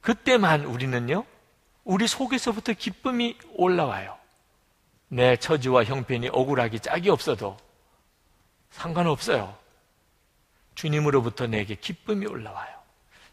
[0.00, 1.24] 그때만 우리는요,
[1.84, 4.18] 우리 속에서부터 기쁨이 올라와요.
[5.08, 7.56] 내 처지와 형편이 억울하기 짝이 없어도
[8.70, 9.56] 상관없어요.
[10.74, 12.72] 주님으로부터 내게 기쁨이 올라와요.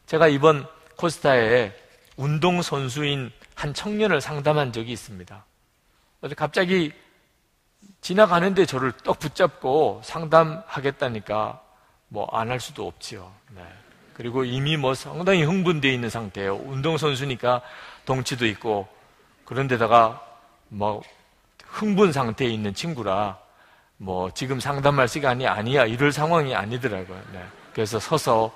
[0.06, 1.74] 제가 이번 코스타에
[2.18, 5.46] 운동선수인 한 청년을 상담한 적이 있습니다.
[6.36, 6.92] 갑자기
[8.02, 11.62] 지나가는데 저를 떡 붙잡고 상담하겠다니까
[12.10, 13.32] 뭐 안 할 수도 없지요.
[13.56, 13.64] 네.
[14.14, 16.56] 그리고 이미 뭐 상당히 흥분되어 있는 상태예요.
[16.58, 17.62] 운동선수니까
[18.06, 18.88] 덩치도 있고
[19.46, 20.22] 그런데다가
[20.68, 21.02] 뭐
[21.66, 23.40] 흥분 상태에 있는 친구라
[24.02, 27.22] 뭐 지금 상담할 시간이 아니야 이럴 상황이 아니더라고요.
[27.34, 27.46] 네.
[27.72, 28.52] 그래서 서서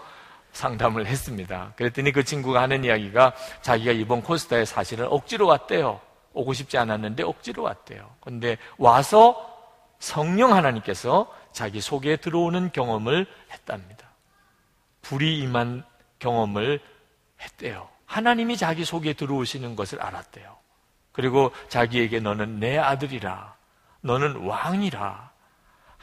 [0.53, 1.73] 상담을 했습니다.
[1.75, 6.01] 그랬더니 그 친구가 하는 이야기가 자기가 이번 코스타에 사실은 억지로 왔대요.
[6.34, 8.10] 오고 싶지 않았는데 억지로 왔대요.
[8.21, 9.53] 근데 와서
[9.99, 14.08] 성령 하나님께서 자기 속에 들어오는 경험을 했답니다.
[15.03, 15.84] 불이 임한
[16.17, 16.79] 경험을
[17.39, 17.88] 했대요.
[18.08, 20.58] 하나님이 자기 속에 들어오시는 것을 알았대요.
[21.12, 23.53] 그리고 자기에게 너는 내 아들이라,
[24.01, 25.35] 너는 왕이라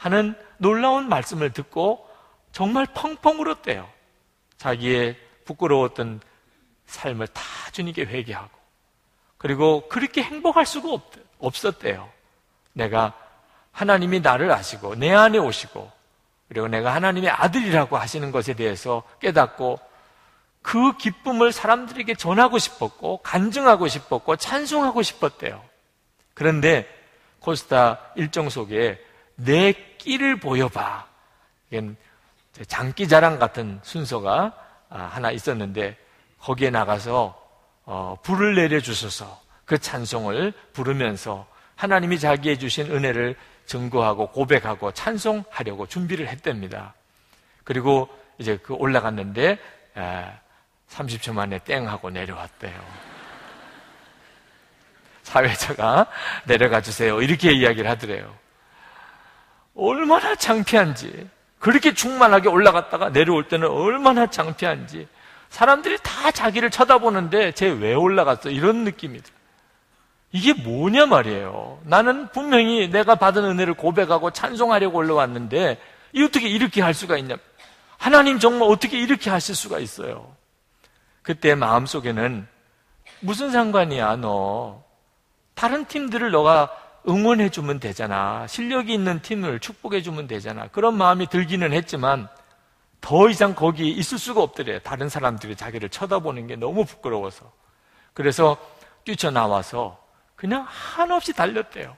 [0.03, 2.05] 하는 놀라운 말씀을 듣고
[2.51, 3.89] 정말 펑펑 울었대요.
[4.57, 6.19] 자기의 부끄러웠던
[6.85, 8.51] 삶을 다 주님께 회개하고
[9.37, 11.03] 그리고 그렇게 행복할 수가 없,
[11.39, 12.09] 없었대요.
[12.73, 13.13] 내가
[13.71, 15.89] 하나님이 나를 아시고 내 안에 오시고
[16.49, 19.79] 그리고 내가 하나님의 아들이라고 하시는 것에 대해서 깨닫고
[20.61, 25.63] 그 기쁨을 사람들에게 전하고 싶었고 간증하고 싶었고 찬송하고 싶었대요.
[26.33, 26.89] 그런데
[27.39, 28.99] 코스타 일정 속에
[29.35, 31.07] 내 끼를 보여봐.
[32.67, 34.53] 장기 자랑 같은 순서가
[34.89, 35.97] 아, 하나 있었는데
[36.39, 37.41] 거기에 나가서
[37.85, 43.35] 어, 불을 내려 주셔서 그 찬송을 부르면서 하나님이 자기에 주신 은혜를
[43.65, 46.93] 증거하고 고백하고 찬송하려고 준비를 했답니다.
[47.63, 49.57] 그리고 이제 그 올라갔는데
[50.89, 52.79] 30초 만에 땡 하고 내려왔대요.
[55.23, 56.07] 사회자가
[56.45, 57.21] 내려가 주세요.
[57.21, 58.42] 이렇게 이야기를 하더래요.
[59.75, 61.29] 얼마나 창피한지.
[61.59, 65.07] 그렇게 충만하게 올라갔다가 내려올 때는 얼마나 창피한지.
[65.49, 68.49] 사람들이 다 자기를 쳐다보는데 쟤 왜 올라갔어?
[68.49, 69.37] 이런 느낌이 들어요.
[70.31, 71.79] 이게 뭐냐 말이에요.
[71.83, 75.79] 나는 분명히 내가 받은 은혜를 고백하고 찬송하려고 올라왔는데
[76.13, 77.35] 이 어떻게 이렇게 할 수가 있냐?
[77.97, 80.35] 하나님 정말 어떻게 이렇게 하실 수가 있어요?
[81.21, 82.47] 그때 마음속에는
[83.21, 84.83] 무슨 상관이야, 너.
[85.53, 86.69] 다른 팀들을 너가
[87.07, 88.47] 응원해주면 되잖아.
[88.47, 90.67] 실력이 있는 팀을 축복해주면 되잖아.
[90.67, 92.27] 그런 마음이 들기는 했지만
[93.01, 94.79] 더 이상 거기 있을 수가 없더래.
[94.79, 97.51] 다른 사람들이 자기를 쳐다보는 게 너무 부끄러워서.
[98.13, 98.57] 그래서
[99.03, 100.01] 뛰쳐나와서
[100.35, 101.97] 그냥 한없이 달렸대요.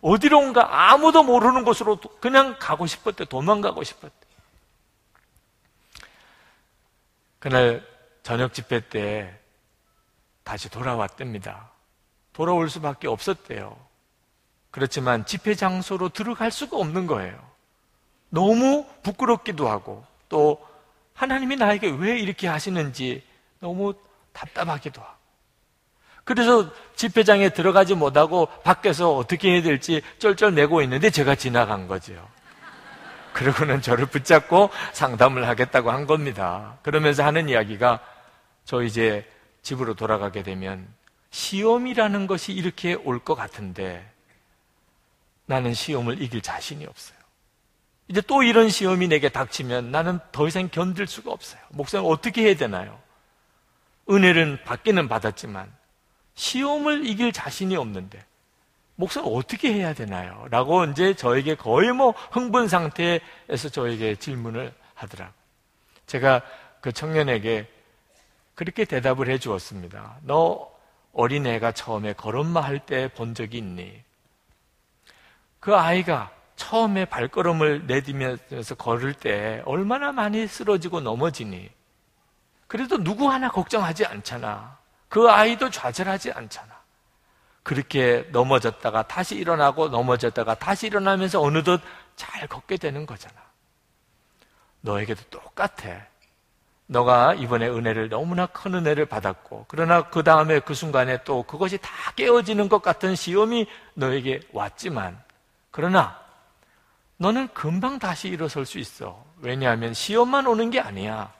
[0.00, 3.26] 어디론가 아무도 모르는 곳으로 그냥 가고 싶었대.
[3.26, 4.16] 도망가고 싶었대.
[7.38, 7.86] 그날
[8.22, 9.38] 저녁 집회 때
[10.44, 11.70] 다시 돌아왔답니다.
[12.32, 13.91] 돌아올 수밖에 없었대요.
[14.72, 17.38] 그렇지만 집회 장소로 들어갈 수가 없는 거예요.
[18.30, 20.60] 너무 부끄럽기도 하고 또
[21.14, 23.22] 하나님이 나에게 왜 이렇게 하시는지
[23.60, 23.94] 너무
[24.32, 25.12] 답답하기도 하고
[26.24, 32.14] 그래서 집회장에 들어가지 못하고 밖에서 어떻게 해야 될지 쩔쩔매고 있는데 제가 지나간 거죠.
[33.34, 36.78] 그러고는 저를 붙잡고 상담을 하겠다고 한 겁니다.
[36.82, 38.00] 그러면서 하는 이야기가
[38.64, 39.28] 저 이제
[39.62, 40.86] 집으로 돌아가게 되면
[41.30, 44.11] 시험이라는 것이 이렇게 올 것 같은데
[45.52, 47.18] 나는 시험을 이길 자신이 없어요.
[48.08, 51.60] 이제 또 이런 시험이 내게 닥치면 나는 더 이상 견딜 수가 없어요.
[51.68, 52.98] 목사님 어떻게 해야 되나요?
[54.08, 55.70] 은혜는 받기는 받았지만
[56.34, 58.24] 시험을 이길 자신이 없는데
[58.96, 60.46] 목사님 어떻게 해야 되나요?
[60.50, 65.34] 라고 이제 저에게 거의 뭐 흥분 상태에서 저에게 질문을 하더라고요.
[66.06, 66.40] 제가
[66.80, 67.68] 그 청년에게
[68.54, 70.16] 그렇게 대답을 해 주었습니다.
[70.22, 70.72] 너
[71.12, 74.02] 어린애가 처음에 걸음마 할 때 본 적이 있니?
[75.62, 81.70] 그 아이가 처음에 발걸음을 내디면서 걸을 때 얼마나 많이 쓰러지고 넘어지니?
[82.66, 84.76] 그래도 누구 하나 걱정하지 않잖아.
[85.08, 86.68] 그 아이도 좌절하지 않잖아.
[87.62, 91.80] 그렇게 넘어졌다가 다시 일어나고 넘어졌다가 다시 일어나면서 어느덧
[92.16, 93.36] 잘 걷게 되는 거잖아.
[94.80, 96.06] 너에게도 똑같아.
[96.86, 101.88] 너가 이번에 은혜를 너무나 큰 은혜를 받았고, 그러나 그 다음에 그 순간에 또 그것이 다
[102.16, 105.22] 깨어지는 것 같은 시험이 너에게 왔지만,
[105.72, 106.20] 그러나
[107.16, 109.24] 너는 금방 다시 일어설 수 있어.
[109.40, 111.32] 왜냐하면 시험만 오는 게 아니야.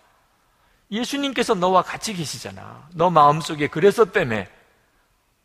[0.91, 2.89] 예수님께서 너와 같이 계시잖아.
[2.95, 4.49] 너 마음속에 그래서 때문에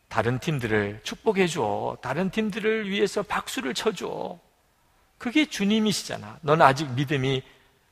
[0.07, 1.97] 다른 팀들을 축복해 줘.
[2.01, 4.39] 다른 팀들을 위해서 박수를 쳐 줘.
[5.17, 6.39] 그게 주님이시잖아.
[6.41, 7.43] 넌 아직 믿음이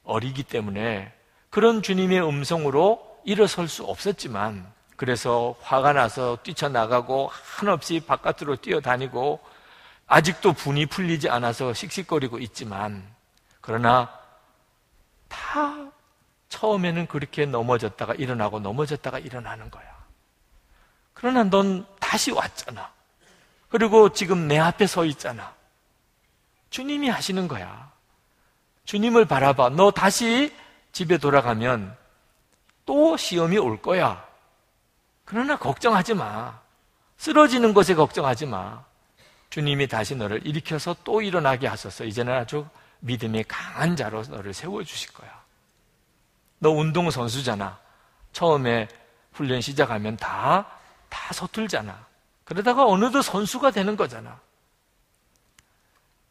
[0.03, 1.13] 어리기 때문에
[1.49, 9.39] 그런 주님의 음성으로 일어설 수 없었지만 그래서 화가 나서 뛰쳐나가고 한없이 바깥으로 뛰어다니고
[10.07, 13.03] 아직도 분이 풀리지 않아서 씩씩거리고 있지만
[13.61, 14.09] 그러나
[15.27, 15.75] 다
[16.49, 19.95] 처음에는 그렇게 넘어졌다가 일어나고 넘어졌다가 일어나는 거야.
[21.13, 22.91] 그러나 넌 다시 왔잖아.
[23.69, 25.53] 그리고 지금 내 앞에 서 있잖아.
[26.69, 27.91] 주님이 하시는 거야.
[28.85, 29.69] 주님을 바라봐.
[29.71, 30.55] 너 다시
[30.91, 31.97] 집에 돌아가면
[32.85, 34.25] 또 시험이 올 거야.
[35.25, 36.59] 그러나 걱정하지 마.
[37.17, 38.85] 쓰러지는 것에 걱정하지 마.
[39.55, 42.03] 주님이 다시 너를 일으켜서 또 일어나게 하소서.
[42.03, 42.67] 이제는 아주
[42.99, 45.31] 믿음이 강한 자로 너를 세워주실 거야.
[46.59, 47.79] 너 운동선수잖아.
[48.33, 48.89] 처음에
[49.31, 50.69] 훈련 시작하면 다,
[51.07, 52.05] 다 서툴잖아.
[52.43, 54.41] 그러다가 어느덧 선수가 되는 거잖아.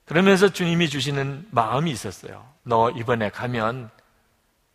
[0.05, 2.47] 그러면서 주님이 주시는 마음이 있었어요.
[2.63, 3.89] 너 이번에 가면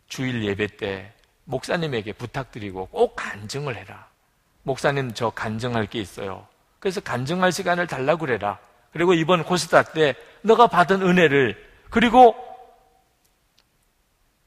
[0.08, 4.08] 주일 예배 때 목사님에게 부탁드리고 꼭 간증을 해라.
[4.64, 6.49] 목사님 저 간증할 게 있어요.
[6.80, 8.58] 그래서 간증할 시간을 달라고 그래라.
[8.92, 12.34] 그리고 이번 코스타 때 너가 받은 은혜를 그리고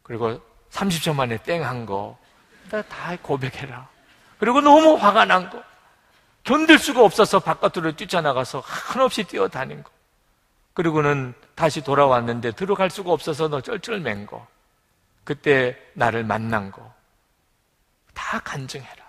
[0.04, 0.42] 그리고
[0.72, 2.18] 30초 만에 땡 한 거
[2.82, 3.88] 다 고백해라.
[4.40, 5.62] 그리고 너무 화가 난 거.
[6.44, 9.92] 견딜 수가 없어서 바깥으로 뛰쳐나가서 한없이 뛰어다닌 거.
[10.74, 14.48] 그리고는 다시 돌아왔는데 들어갈 수가 없어서 너 쩔쩔맨 거.
[15.24, 16.92] 그때 나를 만난 거.
[18.16, 19.04] 다 간증해라.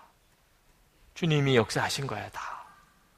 [1.15, 2.54] 주님이 역사하신 거야, 다.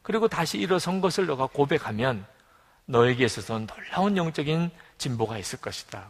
[0.07, 2.25] 그리고 다시 일어선 것을 너가 고백하면
[2.85, 6.07] 너에게 있어서 놀라운 영적인 진보가 있을 것이다.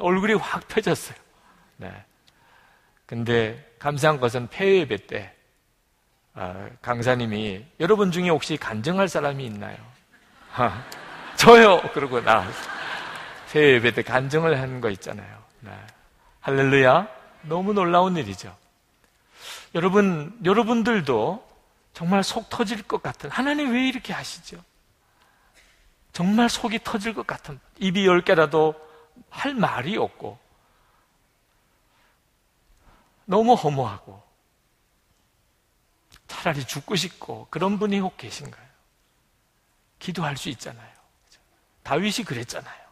[0.00, 1.16] 얼굴이 확 펴졌어요.
[1.76, 2.04] 네.
[3.06, 5.32] 근데 감사한 것은 폐회배 때
[6.34, 9.76] 아, 강사님이 여러분 중에 혹시 간증할 사람이 있나요?
[10.56, 10.84] 아,
[11.36, 11.80] 저요.
[11.94, 12.44] 그러고 나
[13.52, 15.38] 폐회배 때 간증을 하는 거 있잖아요.
[15.60, 15.70] 네.
[16.40, 17.06] 할렐루야.
[17.42, 18.52] 너무 놀라운 일이죠.
[19.76, 21.51] 여러분, 여러분들도
[21.92, 24.62] 정말 속 터질 것 같은 하나님 왜 이렇게 하시죠?
[26.12, 28.74] 정말 속이 터질 것 같은 입이 열 개라도
[29.30, 30.38] 할 말이 없고
[33.24, 34.22] 너무 허무하고
[36.26, 38.66] 차라리 죽고 싶고 그런 분이 혹 계신가요?
[39.98, 40.92] 기도할 수 있잖아요.
[41.82, 42.82] 다윗이 그랬잖아요.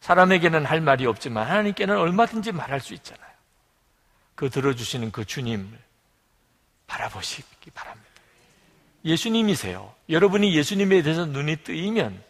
[0.00, 3.30] 사람에게는 할 말이 없지만 하나님께는 얼마든지 말할 수 있잖아요.
[4.34, 5.78] 그 들어주시는 그 주님을
[6.86, 8.09] 바라보시기 바랍니다.
[9.04, 9.92] 예수님이세요.
[10.08, 12.22] 여러분이 예수님에 대해서 눈이 뜨이면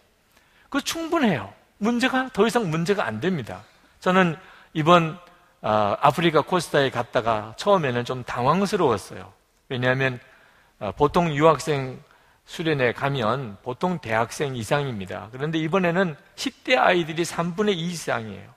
[0.69, 1.53] 그 충분해요.
[1.79, 3.63] 문제가 더 이상 문제가 안 됩니다.
[4.01, 4.37] 저는
[4.73, 5.19] 이번
[5.63, 9.33] 아, 아프리카 코스타에 갔다가 처음에는 좀 당황스러웠어요.
[9.69, 10.21] 왜냐하면
[10.79, 12.03] 아, 보통 유학생
[12.47, 15.29] 수련회 가면 보통 대학생 이상입니다.
[15.33, 18.51] 그런데 이번에는 10대 아이들이 3분의 2 이상이에요.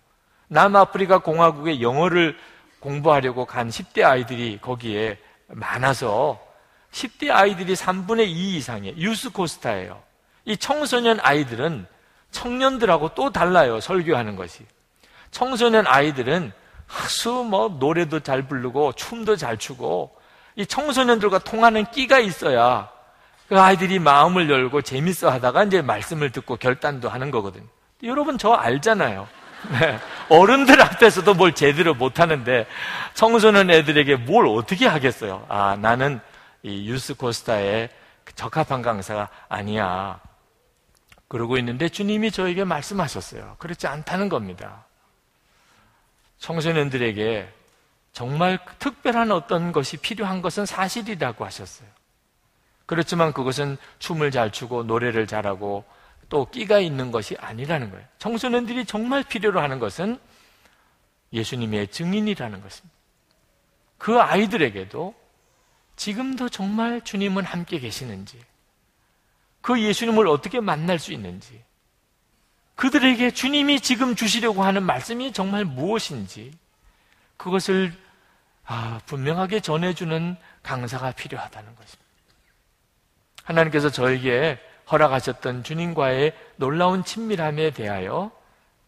[0.47, 2.38] 남아프리카 공화국의 영어를
[2.80, 6.42] 공부하려고 간 10대 아이들이 거기에 많아서
[6.93, 8.95] 10대 아이들이 3분의 2 이상이에요.
[8.97, 10.01] 유스 코스타예요.
[10.45, 11.86] 이 청소년 아이들은
[12.32, 13.79] 청년들하고 또 달라요.
[13.79, 14.65] 설교하는 것이.
[15.32, 16.51] 청소년 아이들은
[16.88, 20.15] 아주 뭐 노래도 잘 부르고 춤도 잘 추고
[20.56, 22.89] 이 청소년들과 통하는 끼가 있어야
[23.49, 27.65] 그 아이들이 마음을 열고 재밌어 하다가 이제 말씀을 듣고 결단도 하는 거거든요.
[28.03, 29.27] 여러분 저 알잖아요.
[29.79, 29.97] 네.
[30.29, 32.67] 어른들 앞에서도 뭘 제대로 못 하는데
[33.13, 35.45] 청소년 애들에게 뭘 어떻게 하겠어요?
[35.47, 36.19] 아, 나는
[36.63, 37.89] 이 유스 코스타의
[38.36, 40.19] 적합한 강사가 아니야.
[41.28, 43.56] 그러고 있는데 주님이 저에게 말씀하셨어요.
[43.60, 44.86] 그렇지 않다는 겁니다.
[46.38, 47.52] 청소년들에게
[48.12, 51.88] 정말 특별한 어떤 것이 필요한 것은 사실이라고 하셨어요.
[52.86, 55.84] 그렇지만 그것은 춤을 잘 추고 노래를 잘하고
[56.30, 58.06] 또 끼가 있는 것이 아니라는 거예요.
[58.19, 60.19] 청소년들이 정말 필요로 하는 것은
[61.32, 62.95] 예수님의 증인이라는 것입니다.
[63.97, 65.22] 그 아이들에게도
[65.95, 68.39] 지금도 정말 주님은 함께 계시는지,
[69.62, 71.63] 그 예수님을 어떻게 만날 수 있는지,
[72.75, 76.58] 그들에게 주님이 지금 주시려고 하는 말씀이 정말 무엇인지,
[77.38, 77.93] 그것을
[78.65, 82.03] 아, 분명하게 전해주는 강사가 필요하다는 것입니다.
[83.43, 84.58] 하나님께서 저에게
[84.89, 88.32] 허락하셨던 주님과의 놀라운 친밀함에 대하여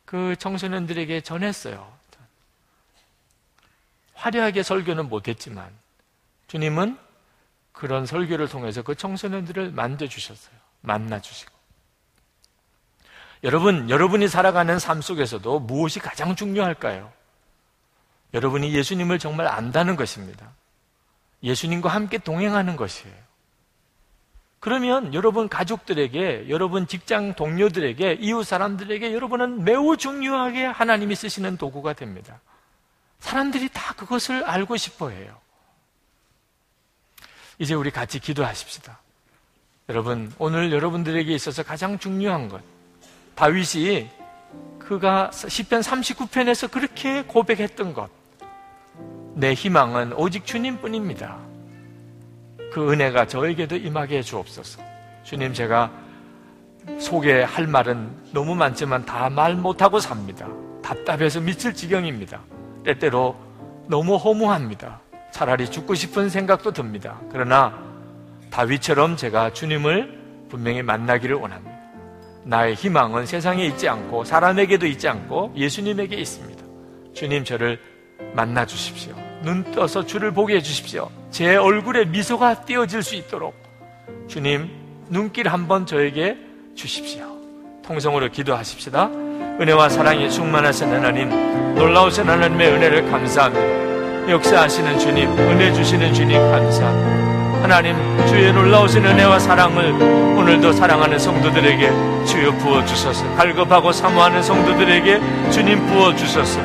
[0.05, 1.93] 그 청소년들에게 전했어요.
[4.13, 5.69] 화려하게 설교는 못했지만
[6.47, 6.97] 주님은
[7.71, 10.55] 그런 설교를 통해서 그 청소년들을 만져주셨어요.
[10.81, 11.53] 만나주시고.
[13.43, 17.11] 여러분, 여러분이 살아가는 삶 속에서도 무엇이 가장 중요할까요?
[18.33, 20.51] 여러분이 예수님을 정말 안다는 것입니다.
[21.43, 23.15] 예수님과 함께 동행하는 것이에요.
[24.59, 32.39] 그러면 여러분 가족들에게, 여러분 직장 동료들에게, 이웃 사람들에게 여러분은 매우 중요하게 하나님이 쓰시는 도구가 됩니다.
[33.19, 35.39] 사람들이 다 그것을 알고 싶어 해요.
[37.59, 38.99] 이제 우리 같이 기도하십시다.
[39.89, 42.61] 여러분, 오늘 여러분들에게 있어서 가장 중요한 것.
[43.35, 44.09] 다윗이
[44.79, 48.09] 그가 10편 39편에서 그렇게 고백했던 것.
[49.35, 51.37] 내 희망은 오직 주님뿐입니다.
[52.71, 54.81] 그 은혜가 저에게도 임하게 해 주옵소서.
[55.23, 55.91] 주님, 제가
[56.99, 60.47] 소개할 말은 너무 많지만 다 말 못하고 삽니다.
[60.83, 62.41] 답답해서 미칠 지경입니다.
[62.83, 63.35] 때때로
[63.87, 64.99] 너무 허무합니다.
[65.35, 67.19] 차라리 죽고 싶은 생각도 듭니다.
[67.29, 67.77] 그러나
[68.51, 71.75] 다윗처럼 제가 주님을 분명히 만나기를 원합니다.
[72.45, 76.63] 나의 희망은 세상에 있지 않고 사람에게도 있지 않고 예수님에게 있습니다.
[77.13, 77.81] 주님 저를
[78.33, 79.13] 만나 주십시오.
[79.41, 81.09] 눈 떠서 주를 보게 해 주십시오.
[81.31, 83.55] 제 얼굴에 미소가 띄어질 수 있도록
[84.29, 84.69] 주님
[85.09, 86.37] 눈길 한번 저에게
[86.75, 87.25] 주십시오.
[87.83, 89.07] 통성으로 기도하십시다.
[89.59, 91.29] 은혜와 사랑이 충만하신 하나님,
[91.75, 93.94] 놀라우신 하나님의 은혜를 감사합니다.
[94.27, 97.61] 역사하시는 주님, 은혜 주시는 주님 감사합니다.
[97.61, 97.95] 하나님,
[98.27, 99.91] 주의 놀라우신 은혜와 사랑을
[100.37, 103.35] 오늘도 사랑하는 성도들에게 주여 부어주소서.
[103.35, 106.59] 갈급하고 사모하는 성도들에게 주님 부어주소서.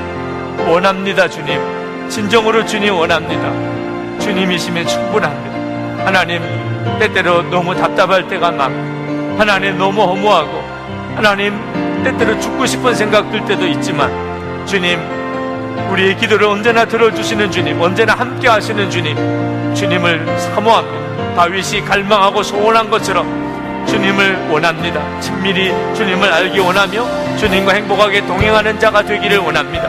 [0.69, 1.61] 원합니다, 주님.
[2.09, 3.51] 진정으로 주님 원합니다.
[4.21, 6.07] 주님이시면 충분합니다.
[6.07, 6.43] 하나님,
[6.99, 10.63] 때때로 너무 답답할 때가 많고, 하나님 너무 허무하고,
[11.15, 11.59] 하나님
[12.05, 14.11] 때때로 죽고 싶은 생각 들 때도 있지만,
[14.67, 14.99] 주님,
[15.91, 19.17] 우리의 기도를 언제나 들어주시는 주님, 언제나 함께 하시는 주님,
[19.75, 21.35] 주님을 사모합니다.
[21.35, 25.21] 다윗이 갈망하고 소원한 것처럼 주님을 원합니다.
[25.21, 29.89] 친밀히 주님을 알기 원하며 주님과 행복하게 동행하는 자가 되기를 원합니다.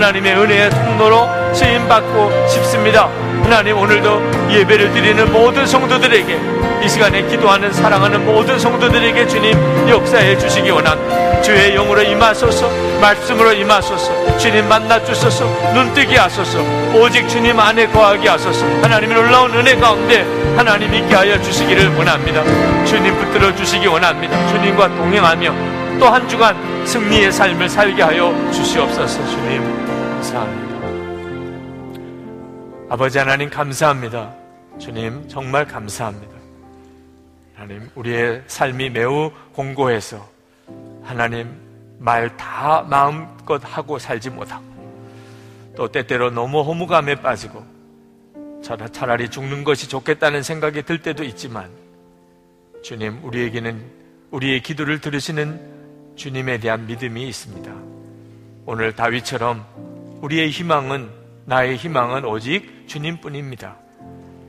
[0.00, 3.10] 하나님의 은혜의 통로로 쓰임 받고 싶습니다.
[3.42, 6.40] 하나님 오늘도 예배를 드리는 모든 성도들에게
[6.82, 9.52] 이 시간에 기도하는 사랑하는 모든 성도들에게 주님
[9.90, 11.42] 역사해 주시기 원합니다.
[11.42, 15.44] 주의 영으로 임하소서 말씀으로 임하소서 주님 만나 주소서
[15.74, 16.60] 눈뜨게 하소서
[16.94, 20.24] 오직 주님 안에 거하게 하소서 하나님의 놀라운 은혜 가운데
[20.56, 22.42] 하나님 있게 하여 주시기를 원합니다.
[22.86, 24.48] 주님 붙들어 주시기 원합니다.
[24.48, 29.89] 주님과 동행하며 또 한 주간 승리의 삶을 살게 하여 주시옵소서 주님
[30.20, 30.76] 감사합니다.
[32.90, 34.34] 아버지 하나님 감사합니다.
[34.78, 36.34] 주님 정말 감사합니다.
[37.54, 40.28] 하나님 우리의 삶이 매우 공고해서
[41.02, 41.50] 하나님
[41.98, 44.64] 말 다 마음껏 하고 살지 못하고
[45.76, 47.64] 또 때때로 너무 허무감에 빠지고
[48.92, 51.70] 차라리 죽는 것이 좋겠다는 생각이 들 때도 있지만
[52.82, 53.82] 주님 우리에게는
[54.32, 57.72] 우리의 기도를 들으시는 주님에 대한 믿음이 있습니다.
[58.66, 59.89] 오늘 다윗처럼
[60.20, 61.10] 우리의 희망은
[61.46, 63.76] 나의 희망은 오직 주님뿐입니다.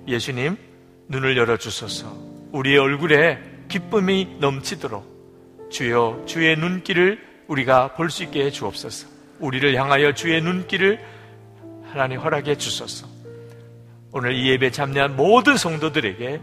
[0.07, 0.57] 예수님
[1.07, 2.11] 눈을 열어 주소서.
[2.51, 9.07] 우리의 얼굴에 기쁨이 넘치도록 주여 주의 눈길을 우리가 볼 수 있게 해 주옵소서.
[9.39, 10.99] 우리를 향하여 주의 눈길을
[11.91, 13.07] 하나님 허락해 주소서.
[14.11, 16.41] 오늘 이 예배 참여한 모든 성도들에게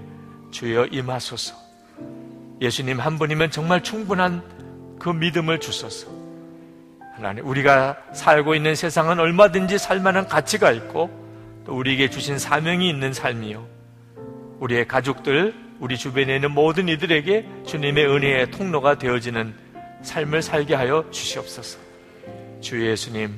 [0.50, 1.54] 주여 임하소서.
[2.60, 6.17] 예수님 한 분이면 정말 충분한 그 믿음을 주소서.
[7.18, 11.10] 하나님, 우리가 살고 있는 세상은 얼마든지 살만한 가치가 있고
[11.66, 13.66] 또 우리에게 주신 사명이 있는 삶이요.
[14.60, 19.52] 우리의 가족들, 우리 주변에 있는 모든 이들에게 주님의 은혜의 통로가 되어지는
[20.02, 21.80] 삶을 살게 하여 주시옵소서.
[22.60, 23.36] 주 예수님,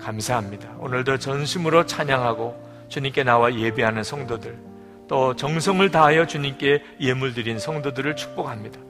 [0.00, 0.70] 감사합니다.
[0.78, 4.56] 오늘도 전심으로 찬양하고 주님께 나와 예배하는 성도들,
[5.06, 8.80] 또 정성을 다하여 주님께 예물 드린 성도들을 축복합니다.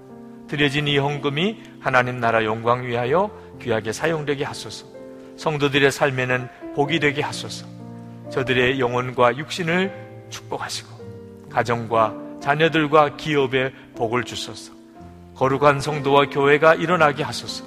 [0.52, 3.30] 드려진 이 헌금이 하나님 나라 영광 위하여
[3.62, 4.84] 귀하게 사용되게 하소서.
[5.38, 6.46] 성도들의 삶에는
[6.76, 7.66] 복이 되게 하소서.
[8.30, 14.74] 저들의 영혼과 육신을 축복하시고 가정과 자녀들과 기업에 복을 주소서.
[15.36, 17.64] 거룩한 성도와 교회가 일어나게 하소서.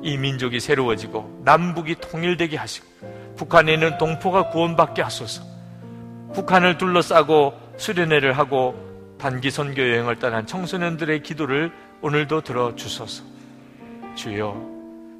[0.00, 2.86] 이 민족이 새로워지고 남북이 통일되게 하시고
[3.36, 5.42] 북한에 있는 동포가 구원받게 하소서.
[6.32, 8.74] 북한을 둘러싸고 수련회를 하고
[9.18, 13.22] 단기 선교 여행을 떠난 청소년들의 기도를 오늘도 들어 주소서.
[14.16, 14.60] 주여,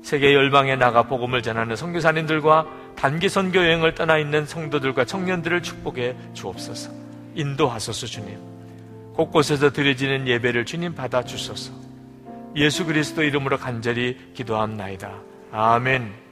[0.03, 2.67] 세계 열방에 나가 복음을 전하는 선교사님들과
[2.97, 6.91] 단기 선교 여행을 떠나 있는 성도들과 청년들을 축복해 주옵소서.
[7.35, 8.37] 인도하소서 주님.
[9.15, 11.73] 곳곳에서 드려지는 예배를 주님 받아 주소서.
[12.57, 15.13] 예수 그리스도 이름으로 간절히 기도합나이다.
[15.53, 16.13] 아멘.